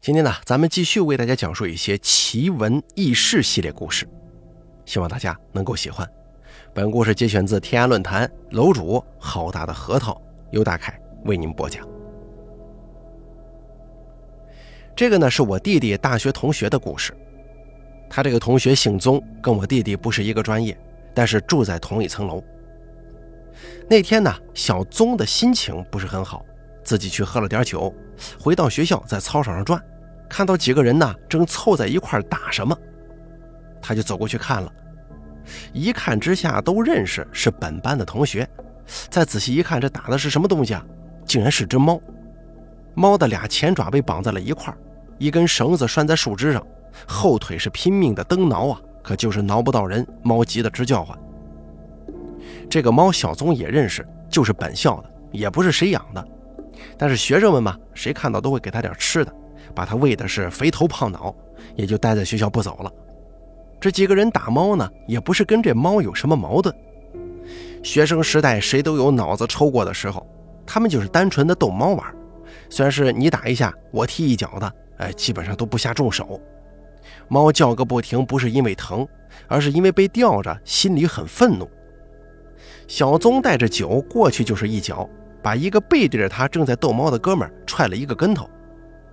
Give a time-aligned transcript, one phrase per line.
[0.00, 4.08] 今天呢，咱们继续为大家讲述一些奇闻异事系列故事，
[4.86, 6.10] 希望大家能够喜欢。
[6.72, 10.18] 本故事节选自天涯论坛楼主好大的核桃
[10.52, 11.86] 尤大凯为您播讲。
[14.96, 17.14] 这个呢是我弟弟大学同学的故事，
[18.08, 20.74] 他这个同学姓宗，跟我弟弟不是一个专业，
[21.14, 22.42] 但是住在同一层楼。
[23.86, 26.42] 那天呢，小宗的心情不是很好，
[26.82, 27.94] 自己去喝了点酒，
[28.38, 29.80] 回到学校在操场上转。
[30.28, 32.76] 看到几个人呢，正凑在一块打什么，
[33.82, 34.72] 他就走过去看了。
[35.72, 38.48] 一看之下都认识，是本班的同学。
[39.08, 40.84] 再仔细一看，这打的是什么东西啊？
[41.24, 42.00] 竟然是只猫。
[42.94, 44.72] 猫的俩前爪被绑在了一块
[45.18, 46.64] 一根绳子拴在树枝上，
[47.06, 50.06] 后腿是拼命的蹬挠啊，可就是挠不到人。
[50.22, 51.18] 猫急得直叫唤。
[52.68, 56.24] 这个猫小宗也认识，就是本校的，也不是谁养的。
[56.98, 59.34] 但是学生们嘛，谁看到都会给他点吃的。
[59.74, 61.34] 把他喂的是肥头胖脑，
[61.76, 62.92] 也就待在学校不走了。
[63.80, 66.74] 这几个人打猫呢，也不是跟这猫有什么矛盾。
[67.82, 70.26] 学生时代谁都有脑子抽过的时候，
[70.66, 72.14] 他们就是单纯的逗猫玩。
[72.68, 76.40] 虽然是你打一下我踢一脚的，哎，基本上都不下重手。
[77.28, 79.06] 猫叫个不停，不是因为疼，
[79.46, 81.70] 而是因为被吊着，心里很愤怒。
[82.88, 85.08] 小宗带着酒过去就是一脚，
[85.42, 88.48] 把一个背对着他正在逗猫的哥们踹了一个跟头。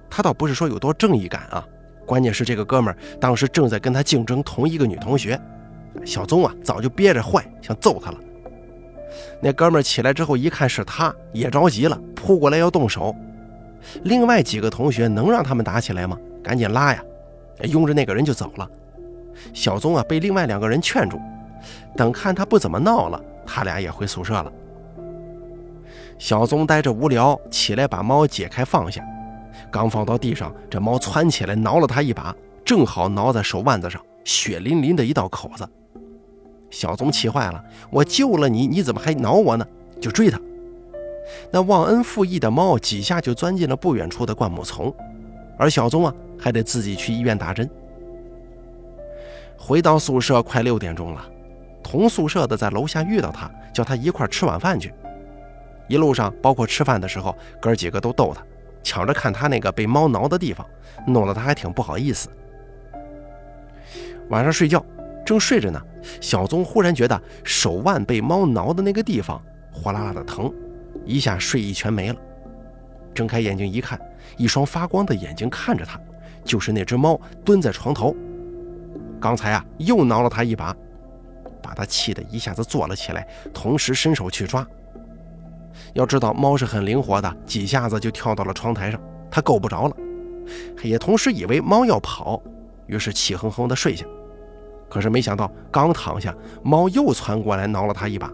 [0.09, 1.65] 他倒不是说有多正义感啊，
[2.05, 5.39] 关键是这个哥们当时正在跟他竞争同一个女同学，
[6.05, 8.17] 小宗啊早就憋着坏想揍他了。
[9.41, 13.15] 那哥们起来之后一看是他，也着急了，扑过来要动手。
[14.03, 16.17] 另外几个同学能让他们打起来吗？
[16.43, 17.03] 赶紧拉呀，
[17.63, 18.69] 拥着那个人就走了。
[19.53, 21.19] 小宗啊被另外两个人劝住，
[21.95, 24.51] 等看他不怎么闹了，他俩也回宿舍了。
[26.17, 29.03] 小宗呆着无聊，起来把猫解开放下。
[29.71, 35.67] 刚放到地上，这猫窜起来挠了他一把，正好挠在手腕子上，血淋淋的一道口子。
[36.69, 39.65] 小宗气坏了，我救了你，你怎么还挠我呢？
[40.01, 40.39] 就追他。
[41.51, 44.93] 那忘恩负义的猫几下就钻进了不远处的灌木丛，
[45.57, 47.69] 而小宗啊，还得自己去医院打针。
[49.57, 51.25] 回到宿舍快六点钟了，
[51.83, 54.93] 同宿舍的在楼下遇到他，叫他一块吃晚饭去。
[55.87, 58.43] 一路上，包括吃饭的时候，哥几个都逗他。
[58.83, 60.65] 抢着看他那个被猫挠的地方，
[61.05, 62.29] 弄得他还挺不好意思。
[64.29, 64.83] 晚上睡觉，
[65.25, 65.81] 正睡着呢，
[66.21, 69.41] 小宗忽然觉得手腕被猫挠的那个地方
[69.73, 70.53] 哗啦啦的疼，
[71.05, 72.15] 一下睡意全没了。
[73.13, 73.99] 睁开眼睛一看，
[74.37, 75.99] 一双发光的眼睛看着他，
[76.45, 78.15] 就是那只猫蹲在床头。
[79.19, 80.73] 刚才啊，又挠了他一把，
[81.61, 84.65] 把他气得一下子坐了起来，同时伸手去抓。
[85.93, 88.99] 要知道，猫是很灵活的，几下子就跳到了窗台上，
[89.29, 89.95] 它够不着了。
[90.83, 92.41] 也同时以为猫要跑，
[92.85, 94.05] 于是气哼哼的睡下。
[94.89, 96.33] 可是没想到，刚躺下，
[96.63, 98.31] 猫又窜过来挠了他一把。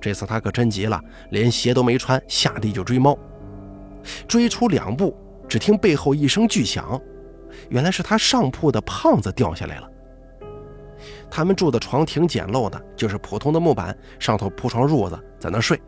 [0.00, 3.16] 这次他可真急了，连鞋都没穿，下地就追猫。
[4.26, 5.14] 追出两步，
[5.48, 7.00] 只听背后一声巨响，
[7.68, 9.88] 原来是他上铺的胖子掉下来了。
[11.30, 15.80] 他们住的床挺简陋的，就是普通的木板，上头铺床褥子，在那睡。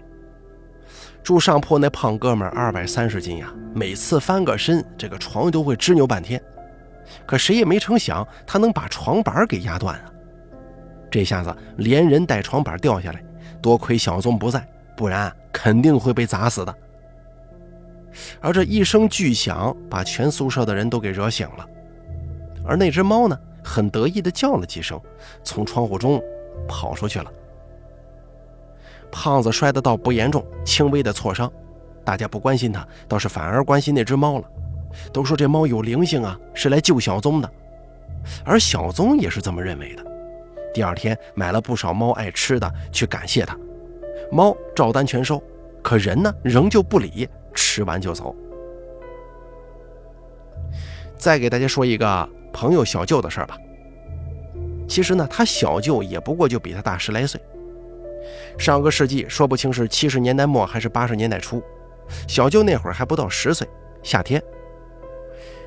[1.23, 6.43] 住上铺那胖哥们二百三十斤呀，每次翻个身，这个床都会支扭半天。
[7.27, 10.11] 可谁也没成想，他能把床板给压断啊！
[11.11, 13.23] 这下子连人带床板掉下来，
[13.61, 14.67] 多亏小宗不在，
[14.97, 16.75] 不然肯定会被砸死的。
[18.41, 21.67] 而这一声巨响，把全宿舍的人都给惹醒了。
[22.65, 25.01] 而那只猫呢，很得意地叫了几声，
[25.45, 26.21] 从窗户中
[26.67, 27.31] 跑出去了。
[29.13, 31.53] 胖子摔得倒不严重，轻微的挫伤，
[32.03, 34.45] 大家不关心他，倒是反而关心那只猫了。
[35.13, 37.49] 都说这猫有灵性啊，是来救小宗的。
[38.45, 40.05] 而小宗也是这么认为的。
[40.73, 43.57] 第二天买了不少猫爱吃的去感谢他，
[44.31, 45.43] 猫照单全收，
[45.83, 48.35] 可人呢仍旧不理，吃完就走。
[51.17, 53.57] 再给大家说一个朋友小舅的事儿吧。
[54.89, 57.41] 其实呢，他小舅也不过就比他大十来岁。
[58.59, 61.63] 上个世纪说不清是七十年代末还是八十年代初，
[62.27, 63.69] 小舅那会儿还不到十岁。
[64.03, 64.43] 夏天，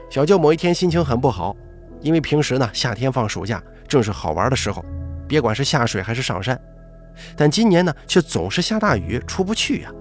[0.09, 1.55] 小舅某一天心情很不好，
[2.01, 4.83] 因为平时呢夏天放暑假正是好玩的时候，
[5.27, 6.59] 别管是下水还是上山，
[7.35, 9.91] 但今年呢却总是下大雨，出不去呀。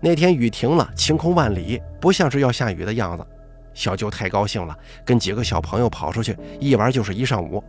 [0.00, 3.26] 那天雨停了，晴空万里，不像是要下雨的样子。
[3.74, 7.62] 小舅太高兴了，跟几个小朋友跑出去一玩就是一上午。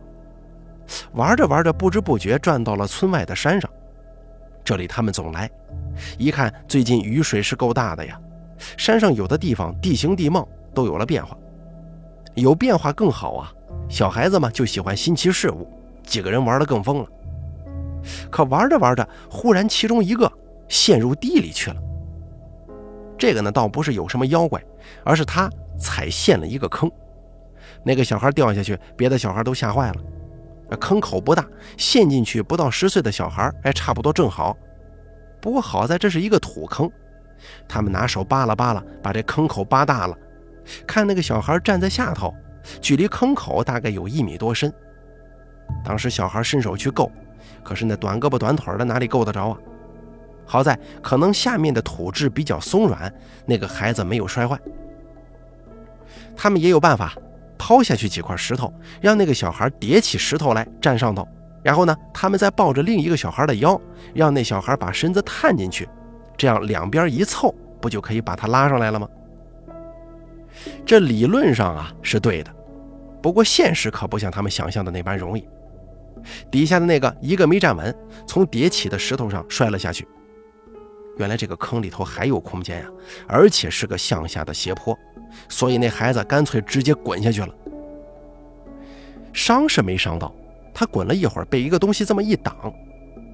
[1.12, 3.70] 玩着玩着，不知不觉转到了村外的山上。
[4.64, 5.50] 这里他们总来，
[6.18, 8.20] 一看最近雨水是够大的呀，
[8.76, 11.36] 山上有的地方地形地貌都有了变化，
[12.34, 13.52] 有变化更好啊。
[13.88, 15.66] 小孩子嘛就喜欢新奇事物，
[16.02, 17.06] 几个人玩得更疯了。
[18.30, 20.30] 可玩着玩着，忽然其中一个
[20.68, 21.76] 陷入地里去了。
[23.16, 24.62] 这个呢倒不是有什么妖怪，
[25.02, 26.90] 而是他踩陷了一个坑。
[27.82, 29.96] 那个小孩掉下去，别的小孩都吓坏了。
[30.76, 31.44] 坑口不大，
[31.76, 34.56] 陷进去不到十岁的小孩，哎，差不多正好。
[35.40, 36.90] 不过好在这是一个土坑，
[37.66, 40.16] 他们拿手扒拉扒拉，把这坑口扒大了。
[40.86, 42.34] 看那个小孩站在下头，
[42.80, 44.72] 距离坑口大概有一米多深。
[45.84, 47.10] 当时小孩伸手去够，
[47.62, 49.58] 可是那短胳膊短腿的哪里够得着啊？
[50.44, 53.12] 好在可能下面的土质比较松软，
[53.46, 54.58] 那个孩子没有摔坏。
[56.36, 57.14] 他们也有办法。
[57.68, 61.28] 抛下去几块石头，让那个小孩叠起石头来站上头，
[61.62, 63.78] 然后呢，他们再抱着另一个小孩的腰，
[64.14, 65.86] 让那小孩把身子探进去，
[66.34, 69.06] 这样两边一凑，不就可以把他拉上来了吗？
[70.86, 72.50] 这理论上啊是对的，
[73.20, 75.46] 不过现实可不像他们想象的那般容易。
[76.50, 77.94] 底下的那个一个没站稳，
[78.26, 80.08] 从叠起的石头上摔了下去。
[81.18, 82.88] 原来这个坑里头还有空间呀，
[83.26, 84.98] 而且是个向下的斜坡。
[85.48, 87.48] 所以那孩子干脆直接滚下去了，
[89.32, 90.34] 伤是没伤到，
[90.74, 92.72] 他滚了一会儿，被一个东西这么一挡，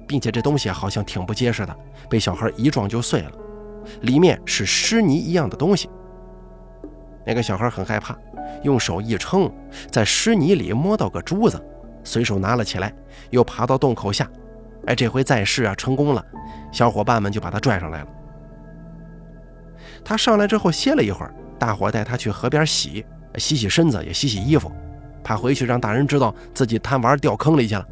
[0.07, 1.75] 并且这东西好像挺不结实的，
[2.09, 3.31] 被小孩一撞就碎了，
[4.01, 5.89] 里面是湿泥一样的东西。
[7.25, 8.15] 那个小孩很害怕，
[8.63, 9.51] 用手一撑，
[9.89, 11.59] 在湿泥里摸到个珠子，
[12.03, 12.93] 随手拿了起来，
[13.31, 14.29] 又爬到洞口下，
[14.85, 16.23] 哎，这回再试啊，成功了，
[16.71, 18.07] 小伙伴们就把他拽上来了。
[20.03, 21.33] 他上来之后歇了一会儿。
[21.65, 23.03] 大伙带他去河边洗
[23.37, 24.71] 洗洗身子，也洗洗衣服，
[25.23, 27.83] 怕回去让大人知道自己贪玩掉坑里去了。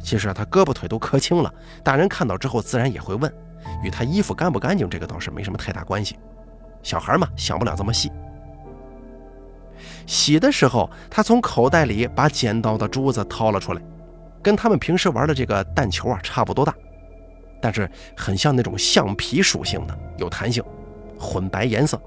[0.00, 1.52] 其实他胳膊腿都磕青了，
[1.82, 3.34] 大人看到之后自然也会问，
[3.82, 6.16] 与他衣服干不干净这个倒是没什么太大关系。
[6.84, 8.12] 小孩嘛，想不了这么细。
[10.06, 13.82] 洗的时候，他从口袋里把捡到的珠子掏了出来，
[14.40, 16.72] 跟他们平时玩的这个弹球啊差不多大，
[17.60, 20.62] 但是很像那种橡皮属性的，有弹性，
[21.18, 22.00] 混白颜色。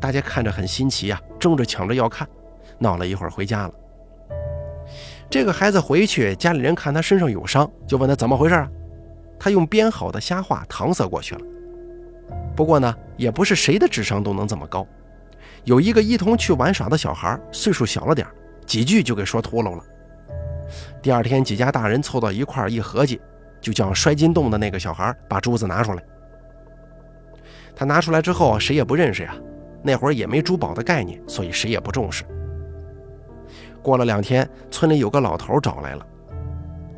[0.00, 2.26] 大家看着很新奇呀，争着抢着要看，
[2.78, 3.74] 闹了一会儿回家了。
[5.30, 8.68] 这个孩子回去，家里人看他身上有伤，就问他怎么回事啊？
[9.38, 11.40] 他用编好的瞎话搪塞过去了。
[12.56, 14.86] 不过呢，也不是谁的智商都能这么高。
[15.64, 18.26] 有一个一同去玩耍的小孩，岁数小了点
[18.66, 19.84] 几句就给说秃噜了。
[21.02, 23.20] 第二天，几家大人凑到一块儿一合计，
[23.60, 26.02] 就叫摔金洞的那个小孩把珠子拿出来。
[27.76, 29.34] 他拿出来之后，谁也不认识呀。
[29.82, 32.24] 那会儿也没珠宝的概念，所以谁也不重视。
[33.82, 36.06] 过了两天，村里有个老头找来了。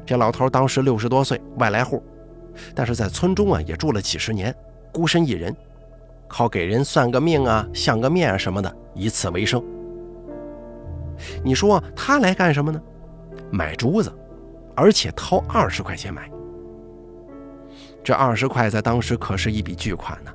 [0.04, 2.02] 这老头当时六十多岁，外来户，
[2.74, 4.54] 但是在村中啊也住了几十年，
[4.92, 5.54] 孤身一人，
[6.26, 9.62] 靠给人算个命啊、相个面啊什么的，以此为生。
[11.44, 12.82] 你说他来干什么呢？
[13.52, 14.12] 买珠子，
[14.74, 16.28] 而且掏二十块钱买。
[18.02, 20.32] 这二十块在当时可是一笔巨款呢。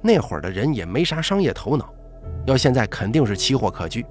[0.00, 1.92] 那会儿的人也没啥商业头脑，
[2.46, 4.04] 要现在肯定是奇货可居。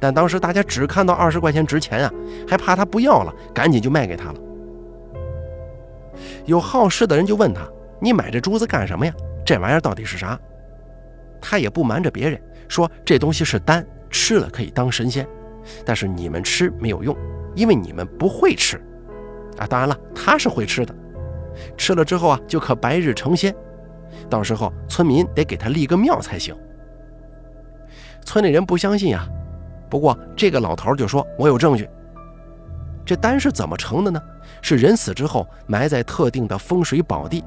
[0.00, 2.12] 但当时大家只看到二十块钱值钱啊，
[2.48, 4.38] 还怕他不要了，赶紧就卖给他了。
[6.44, 7.62] 有好事的人就问他
[8.00, 9.14] ：“你买这珠子干什么呀？
[9.44, 10.38] 这玩意儿到底是啥？”
[11.40, 15.26] 他也不瞒着别人说：“这东西是丹，吃了可以当神仙，
[15.84, 17.16] 但是你们吃没有用，
[17.54, 18.76] 因为你们不会吃。”
[19.58, 20.94] 啊，当然了，他是会吃的，
[21.76, 23.54] 吃了之后啊，就可白日成仙。
[24.28, 26.54] 到时候村民得给他立个庙才行。
[28.24, 29.26] 村里人不相信呀，
[29.90, 31.88] 不过这个老头就说：“我有证据。
[33.04, 34.22] 这丹是怎么成的呢？
[34.60, 37.42] 是人死之后埋在特定的风水宝地，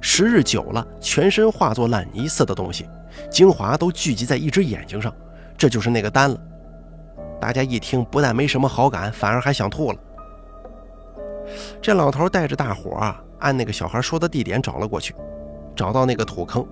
[0.00, 2.88] 时日久了，全身化作烂泥似的东西，
[3.30, 5.14] 精华都聚集在一只眼睛上，
[5.56, 6.36] 这就是那个丹了。”
[7.40, 9.98] 大家一听，不但没什么好感，反而还想吐了。
[11.80, 15.14] 这老头带着大伙啊，按那个小孩说的地点找了过去。
[15.76, 16.66] 找到那个土坑，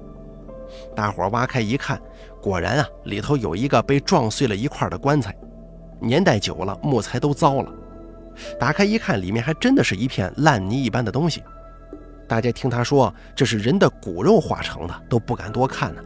[0.97, 2.01] 大伙挖开一看，
[2.41, 5.37] 果然啊，里头有一个被撞碎了一块的棺材，
[6.01, 7.71] 年代久了，木材都糟了。
[8.59, 11.45] 打开一看，里面还真的是一片烂泥一般的东西。
[12.27, 16.03] 大家听他说这是人的骨肉化成的，都不敢多看呢。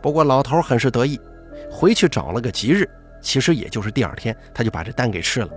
[0.00, 1.20] 不过老头很是得意，
[1.70, 2.88] 回去找了个吉日，
[3.20, 5.48] 其实也就是第二天，他就把这丹给吃了。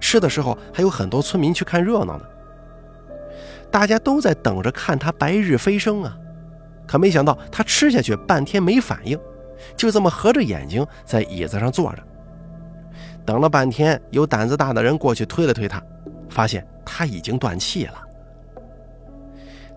[0.00, 2.24] 吃的时候还有很多村民去看热闹呢。
[3.70, 6.16] 大家都在等着看他白日飞升啊，
[6.86, 9.18] 可没想到他吃下去半天没反应，
[9.76, 12.02] 就这么合着眼睛在椅子上坐着。
[13.26, 15.82] 等了半天，有胆子大的人过去推了推他，
[16.30, 17.94] 发现他已经断气了。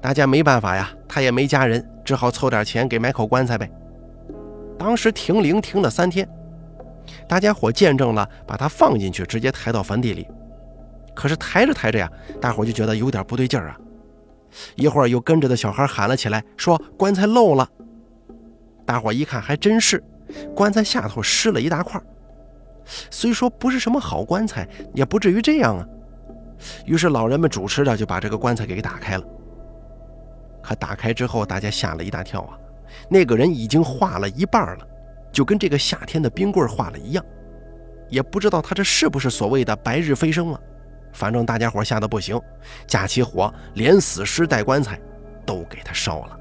[0.01, 3.69] 大家没办法呀，他也没家人，只好凑点钱给买口棺材呗。
[4.79, 6.27] 当时停灵停了三天，
[7.27, 10.25] 大家伙见证了把他放进去，直接抬到坟地里。
[11.15, 13.77] 可是抬着抬着呀，大伙就觉得有点不对劲儿啊。
[14.75, 17.67] 一会儿又跟着的小孩喊了起来，说棺材漏了。
[18.85, 20.03] 大伙一看，还真是，
[20.55, 22.01] 棺材下头湿了一大块。
[23.09, 25.87] 虽说不是什么好棺材，也不至于这样啊。
[26.85, 29.23] 于是老人们主持着就把这个棺材给打开了。
[30.61, 32.57] 可打开之后，大家吓了一大跳啊！
[33.09, 34.87] 那个人已经化了一半了，
[35.31, 37.23] 就跟这个夏天的冰棍化了一样。
[38.09, 40.59] 也不知道他这是不是所谓的白日飞升了。
[41.13, 42.39] 反正大家伙吓得不行，
[42.87, 44.99] 架起火，连死尸带棺材
[45.45, 46.37] 都给他烧了。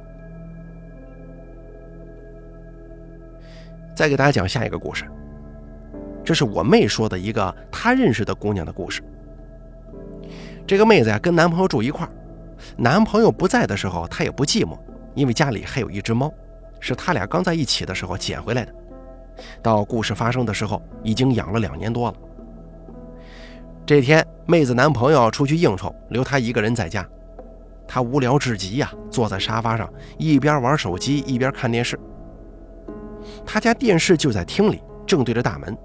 [3.94, 5.04] 再给大家讲下一个故事，
[6.24, 9.02] 这是我妹说的一个她认识的姑娘的故事。
[10.66, 12.12] 这个妹子呀，跟男朋友住一块儿。
[12.76, 14.78] 男朋友不在的时候，她也不寂寞，
[15.14, 16.32] 因为家里还有一只猫，
[16.78, 18.72] 是他俩刚在一起的时候捡回来的。
[19.62, 22.16] 到故事发生的时候，已经养了两年多了。
[23.90, 27.04] 这天，妹子男朋友出去应酬，留她一个人在家。
[27.88, 31.98] 她无聊至极呀，坐在沙发上，一边玩手机一边看电视。
[33.44, 35.76] 她家电视就在厅里，正对着大门。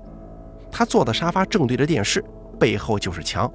[0.71, 2.23] 她坐的沙发正对着电视，
[2.59, 3.51] 背后就是墙。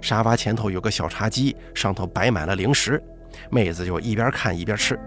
[0.00, 3.00] 沙发前头有个小茶几，上头摆满了零食，
[3.48, 4.98] 妹子就一边看一边吃。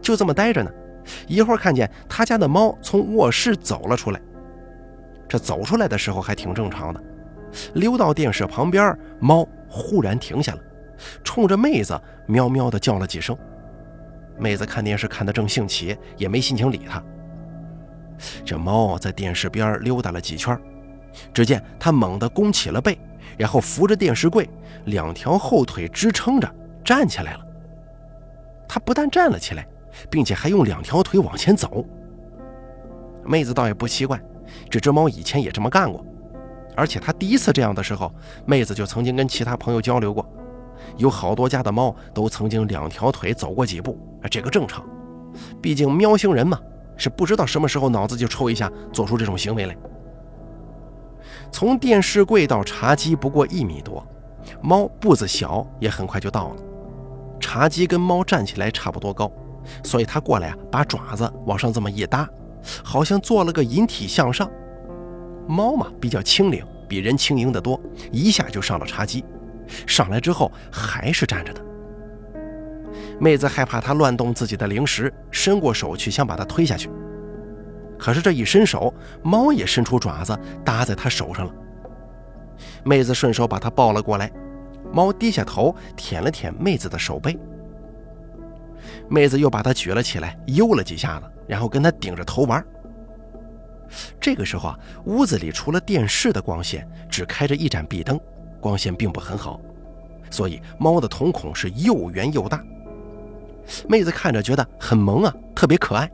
[0.00, 0.70] 就这么待着呢，
[1.28, 4.18] 一会儿看见她家的猫从卧室走了出来。
[5.28, 7.04] 这走出来的时候还挺正常的，
[7.74, 10.60] 溜到电视旁边，猫忽然停下了，
[11.24, 13.36] 冲着妹子喵喵的叫了几声。
[14.38, 17.02] 妹子看电视看得正兴起，也没心情理它。
[18.44, 20.58] 这猫在电视边溜达了几圈，
[21.32, 22.98] 只见它猛地弓起了背。
[23.36, 24.48] 然后扶着电视柜，
[24.86, 26.50] 两条后腿支撑着
[26.82, 27.40] 站起来了。
[28.66, 29.66] 他不但站了起来，
[30.08, 31.84] 并且还用两条腿往前走。
[33.24, 34.18] 妹子倒也不奇怪，
[34.70, 36.02] 这只猫以前也这么干过。
[36.76, 38.12] 而且他第一次这样的时候，
[38.44, 40.28] 妹子就曾经跟其他朋友交流过，
[40.98, 43.98] 有好多家的猫都曾经两条腿走过几步，
[44.30, 44.84] 这个正常。
[45.60, 46.60] 毕竟喵星人嘛，
[46.96, 49.76] 是不知道什么时候脑子就抽一下，做出这种行为来。
[51.50, 54.06] 从电视柜到茶几不过一米多，
[54.60, 56.56] 猫步子小，也很快就到了。
[57.40, 59.30] 茶几跟猫站起来差不多高，
[59.82, 62.28] 所以它过来啊，把爪子往上这么一搭，
[62.82, 64.50] 好像做了个引体向上。
[65.46, 69.24] 猫嘛比较轻灵，比人轻盈得多，一下就上了茶几。
[69.86, 71.60] 上来之后还是站着的。
[73.18, 76.90] 妹子害怕它乱动自己的零食，伸过手去想把它推下去。
[77.98, 81.52] 可是这一伸手，猫也伸出爪子搭在他手上了。
[82.84, 84.30] 妹子顺手把它抱了过来，
[84.92, 87.38] 猫低下头舔了舔妹子的手背。
[89.08, 92.64] 妹子又把它举了起来，悠了几下子，然后跟它顶着头玩。
[94.20, 98.18] 这个时候啊，屋子里除了电视的光线，只开着一盏壁灯，
[98.60, 99.60] 光线并不很好，
[100.30, 102.62] 所以猫的瞳孔是又圆又大。
[103.88, 106.10] 妹子看着觉得很萌啊，特别可爱。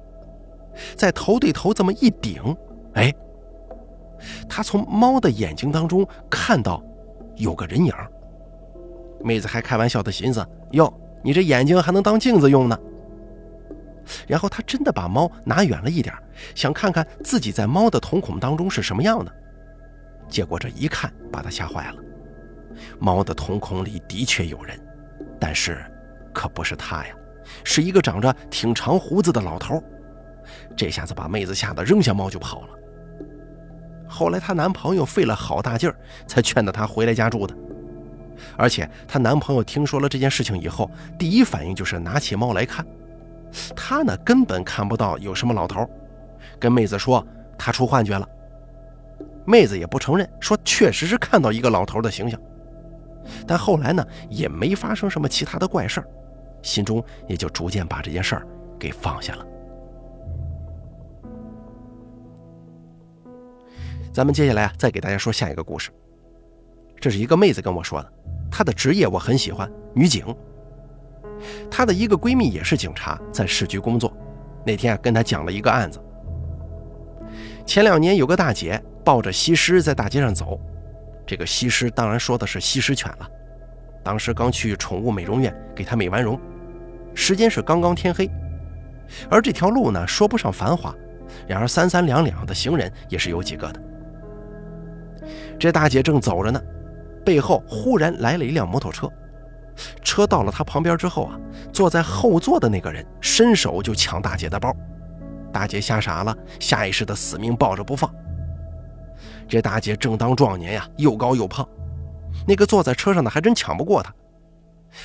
[0.96, 2.56] 在头对头这么一顶，
[2.94, 3.14] 哎，
[4.48, 6.82] 他从猫的眼睛当中看到
[7.36, 7.92] 有个人影。
[9.22, 12.78] 妹子还开玩笑的寻思：“哟，你这眼睛还能当镜子用呢。”
[14.26, 16.14] 然后他真的把猫拿远了一点，
[16.54, 19.32] 想看看自己在猫的瞳孔当中是什么样的。
[20.28, 21.96] 结果这一看，把他吓坏了。
[22.98, 24.78] 猫的瞳孔里的确有人，
[25.38, 25.84] 但是
[26.32, 27.14] 可不是他呀，
[27.64, 29.82] 是一个长着挺长胡子的老头。
[30.76, 32.68] 这下子把妹子吓得扔下猫就跑了。
[34.08, 37.54] 后来她男朋友费了好大劲儿，才劝得她回来家住的。
[38.56, 42.84] 而且她男朋友听说了这件事情以后，第一反应就是拿起猫来看。
[43.76, 45.88] 他呢根本看不到有什么老头，
[46.58, 47.24] 跟妹子说
[47.58, 48.28] 他出幻觉了。
[49.44, 52.40] 妹子也不承认，说确实是看到一个老头的形象。
[53.46, 56.08] 但后来呢也没发生什么其他的怪事儿，
[56.62, 58.46] 心中也就逐渐把这件事儿
[58.78, 59.46] 给放下了。
[64.12, 65.90] 咱们接下来啊，再给大家说下一个故事。
[67.00, 68.12] 这是一个妹子跟我说的，
[68.50, 70.24] 她的职业我很喜欢，女警。
[71.70, 74.12] 她的一个闺蜜也是警察，在市局工作。
[74.64, 76.00] 那天啊，跟她讲了一个案子。
[77.64, 80.60] 前两年有个大姐抱着西施在大街上走，
[81.26, 83.28] 这个西施当然说的是西施犬了。
[84.04, 86.38] 当时刚去宠物美容院给她美完容，
[87.14, 88.28] 时间是刚刚天黑，
[89.30, 90.94] 而这条路呢说不上繁华，
[91.46, 93.82] 然而三三两两的行人也是有几个的。
[95.58, 96.60] 这大姐正走着呢，
[97.24, 99.08] 背后忽然来了一辆摩托车，
[100.02, 101.38] 车到了他旁边之后啊，
[101.72, 104.74] 坐在后座的那个人伸手就抢大姐的包，
[105.52, 108.12] 大姐吓傻了，下意识的死命抱着不放。
[109.48, 111.66] 这大姐正当壮年呀，又高又胖，
[112.46, 114.14] 那个坐在车上的还真抢不过她。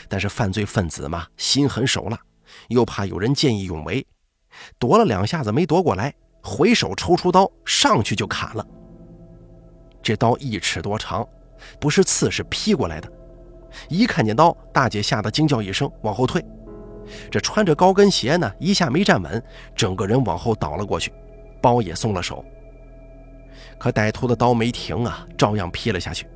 [0.08, 2.20] 但是犯罪分子嘛，心狠手辣，
[2.68, 4.06] 又怕有人见义勇为，
[4.78, 8.66] 夺了两下子没夺过来，回手抽出刀上去就砍了。
[10.04, 11.28] 这刀一尺多长，
[11.80, 13.12] 不是刺是劈过来的。
[13.90, 16.44] 一看见刀，大姐吓得惊叫一声，往后退。
[17.32, 19.42] 这穿着高跟鞋呢，一下没站稳，
[19.76, 21.14] 整个人往后倒了过去，
[21.62, 22.44] 包也松了手。
[23.78, 26.28] 可歹徒的刀没停啊，照样劈了下去。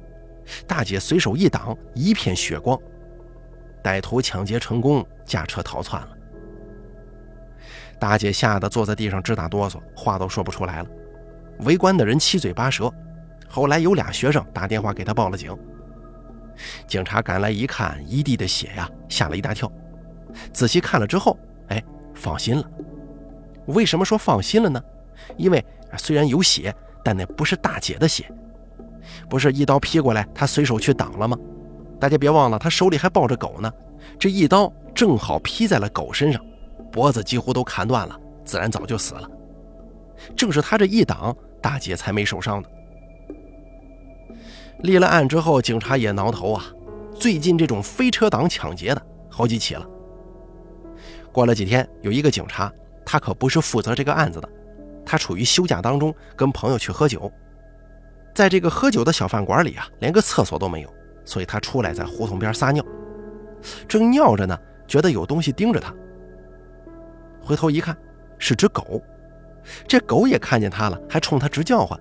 [0.66, 2.78] 大姐随手一挡，一片血光。
[3.84, 6.10] 歹徒抢劫成功，驾车逃窜了。
[8.00, 10.90] 大姐吓得坐在地上直打哆嗦，话都说不出来了。
[11.60, 12.92] 围观的人七嘴八舌。
[13.48, 15.56] 后来有俩学生打电话给她报了警。
[16.88, 19.72] 警察赶来一看，一地的血呀，吓了一大跳。
[20.54, 21.38] 仔细看了之后，
[21.68, 22.64] 哎，放心了。
[23.68, 24.82] 为什么说放心了呢？
[25.38, 25.64] 因为
[25.98, 28.32] 虽然有血，但那不是大姐的血。
[29.30, 31.38] 不是一刀劈过来，他随手去挡了吗？
[32.00, 33.72] 大家别忘了，他手里还抱着狗呢。
[34.18, 36.44] 这一刀正好劈在了狗身上，
[36.92, 39.30] 脖子几乎都砍断了，自然早就死了。
[40.36, 42.70] 正是他这一挡，大姐才没受伤的。
[44.84, 46.66] 立了案之后，警察也挠头啊。
[47.14, 49.86] 最近这种飞车党抢劫的好几起了。
[51.32, 52.72] 过了几天，有一个警察，
[53.06, 54.50] 他可不是负责这个案子的，
[55.06, 57.32] 他处于休假当中，跟朋友去喝酒，
[58.34, 62.84] 在这个喝酒的小饭馆里啊，连个厕所都没有，所以他出来在胡同边撒尿。
[63.88, 64.58] 正尿着呢，
[64.88, 65.94] 觉得有东西盯着他，
[67.40, 67.96] 回头一看，
[68.40, 69.02] 是只狗。
[69.88, 72.00] 这狗也看见他了，还冲他直叫唤。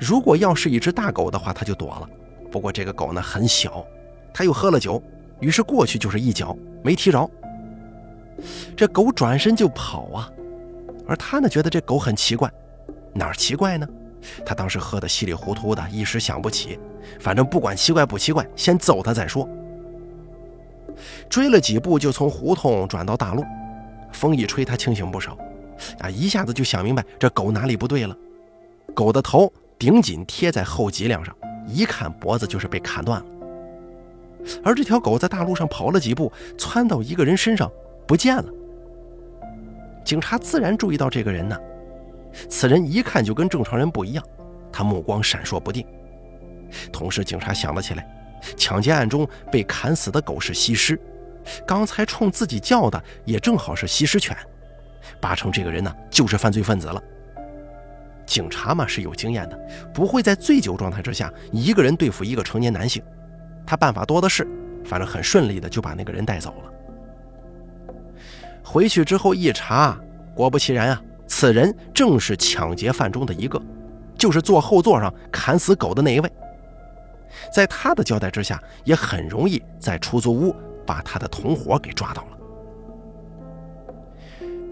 [0.00, 2.08] 如果要是一只大狗的话，他就躲了。
[2.50, 3.84] 不过这个狗呢很小，
[4.32, 5.00] 他又喝了酒，
[5.40, 7.30] 于是过去就是一脚，没踢着。
[8.74, 10.30] 这狗转身就跑啊，
[11.06, 12.50] 而他呢觉得这狗很奇怪，
[13.12, 13.86] 哪儿奇怪呢？
[14.44, 16.78] 他当时喝得稀里糊涂的，一时想不起。
[17.20, 19.48] 反正不管奇怪不奇怪，先揍他再说。
[21.28, 23.44] 追了几步，就从胡同转到大路，
[24.12, 25.36] 风一吹，他清醒不少，
[25.98, 28.16] 啊，一下子就想明白这狗哪里不对了。
[28.94, 29.52] 狗的头。
[29.80, 31.34] 顶紧贴在后脊梁上，
[31.66, 33.26] 一看脖子就是被砍断了。
[34.62, 37.72] 而这条狗在大路上跑了几步，窜到一个人身上
[38.06, 38.44] 不见了。
[40.04, 41.56] 警察自然注意到这个人呢，
[42.50, 44.22] 此人一看就跟正常人不一样，
[44.70, 45.86] 他目光闪烁不定。
[46.92, 48.06] 同时，警察想了起来，
[48.58, 51.00] 抢劫案中被砍死的狗是西施，
[51.66, 54.36] 刚才冲自己叫的也正好是西施犬，
[55.22, 57.02] 八成这个人呢就是犯罪分子了。
[58.30, 59.58] 警察嘛是有经验的，
[59.92, 63.02] 不会在醉酒状态之下一个人对付一个成年男性，
[63.66, 64.46] 他办法多的是，
[64.84, 67.90] 反正很顺利的就把那个人带走了。
[68.62, 69.98] 回去之后一查，
[70.32, 73.60] 果不其然啊，此人正是抢劫犯中的一个，
[74.16, 76.32] 就是坐后座上砍死狗的那一位。
[77.52, 80.54] 在他的交代之下，也很容易在出租屋
[80.86, 82.38] 把他的同伙给抓到了。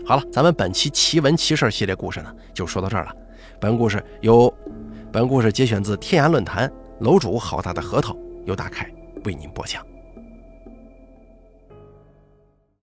[0.06, 3.12] 好了，咱们本期奇闻奇事系列故事呢，就说到这儿了。
[3.60, 4.52] 本故事由
[5.10, 8.88] 本故事节选自天涯论坛楼主好大的核桃由大凯
[9.24, 9.84] 为您播讲。